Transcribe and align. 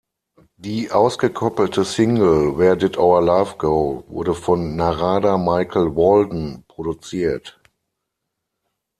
Die 0.57 0.89
ausgekoppelte 0.91 1.83
Single 1.85 2.57
"Where 2.57 2.75
Did 2.75 2.97
Our 2.97 3.21
Love 3.21 3.57
Go" 3.59 4.03
wurde 4.07 4.33
von 4.33 4.75
Narada 4.75 5.37
Michael 5.37 5.95
Walden 5.95 6.63
produziert. 6.67 7.61